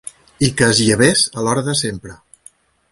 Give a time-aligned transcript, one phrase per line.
[0.47, 2.19] I que es llevés a l'hora de sempre